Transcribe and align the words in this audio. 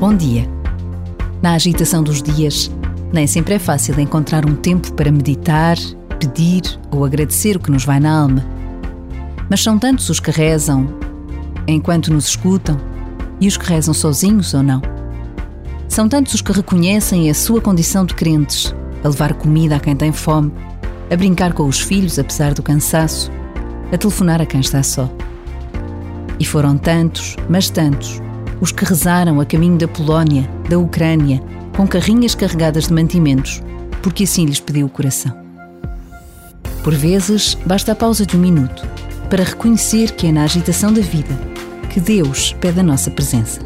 Bom 0.00 0.12
dia. 0.12 0.48
Na 1.40 1.52
agitação 1.52 2.02
dos 2.02 2.20
dias, 2.20 2.68
nem 3.12 3.28
sempre 3.28 3.54
é 3.54 3.58
fácil 3.60 3.98
encontrar 4.00 4.44
um 4.44 4.56
tempo 4.56 4.92
para 4.92 5.10
meditar, 5.10 5.76
pedir 6.18 6.62
ou 6.90 7.04
agradecer 7.04 7.56
o 7.56 7.60
que 7.60 7.70
nos 7.70 7.84
vai 7.84 8.00
na 8.00 8.22
alma. 8.22 8.44
Mas 9.48 9.62
são 9.62 9.78
tantos 9.78 10.10
os 10.10 10.18
que 10.18 10.32
rezam 10.32 10.88
enquanto 11.68 12.12
nos 12.12 12.26
escutam 12.26 12.76
e 13.40 13.46
os 13.46 13.56
que 13.56 13.66
rezam 13.66 13.94
sozinhos 13.94 14.52
ou 14.52 14.64
não. 14.64 14.82
São 15.88 16.08
tantos 16.08 16.34
os 16.34 16.42
que 16.42 16.52
reconhecem 16.52 17.30
a 17.30 17.34
sua 17.34 17.60
condição 17.60 18.04
de 18.04 18.14
crentes, 18.14 18.74
a 19.04 19.08
levar 19.08 19.34
comida 19.34 19.76
a 19.76 19.80
quem 19.80 19.94
tem 19.94 20.10
fome, 20.10 20.52
a 21.08 21.16
brincar 21.16 21.52
com 21.52 21.68
os 21.68 21.80
filhos 21.80 22.18
apesar 22.18 22.52
do 22.52 22.64
cansaço, 22.64 23.30
a 23.92 23.96
telefonar 23.96 24.42
a 24.42 24.46
quem 24.46 24.60
está 24.60 24.82
só. 24.82 25.08
E 26.40 26.44
foram 26.44 26.76
tantos, 26.76 27.36
mas 27.48 27.70
tantos, 27.70 28.20
os 28.60 28.72
que 28.72 28.84
rezaram 28.84 29.40
a 29.40 29.46
caminho 29.46 29.78
da 29.78 29.88
Polónia, 29.88 30.48
da 30.68 30.78
Ucrânia, 30.78 31.42
com 31.76 31.86
carrinhas 31.86 32.34
carregadas 32.34 32.88
de 32.88 32.92
mantimentos, 32.94 33.62
porque 34.02 34.24
assim 34.24 34.46
lhes 34.46 34.60
pediu 34.60 34.86
o 34.86 34.90
coração. 34.90 35.36
Por 36.82 36.94
vezes, 36.94 37.56
basta 37.66 37.92
a 37.92 37.94
pausa 37.94 38.26
de 38.26 38.36
um 38.36 38.40
minuto 38.40 38.86
para 39.28 39.42
reconhecer 39.42 40.12
que 40.12 40.26
é 40.26 40.32
na 40.32 40.44
agitação 40.44 40.92
da 40.92 41.00
vida 41.00 41.54
que 41.94 42.00
Deus 42.00 42.52
pede 42.54 42.80
a 42.80 42.82
nossa 42.82 43.08
presença. 43.08 43.60